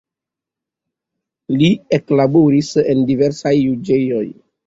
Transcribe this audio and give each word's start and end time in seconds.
Li 1.59 1.69
eklaboris 1.99 2.71
en 2.93 3.05
diversaj 3.11 3.55
juĝejoj. 3.57 4.27